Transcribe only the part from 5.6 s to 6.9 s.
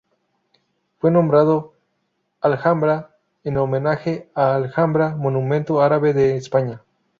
árabe de España.